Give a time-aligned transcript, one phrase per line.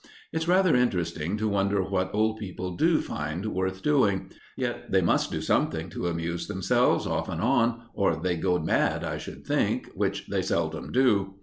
[0.33, 5.29] It's rather interesting to wonder what old people do find worth doing; yet they must
[5.31, 9.91] do something to amuse themselves, off and on, or they'd go mad, I should think,
[9.93, 11.35] which they seldom do.